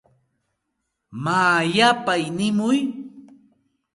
Maa 1.23 1.59
yapay 1.75 2.23
nimuy. 2.37 2.79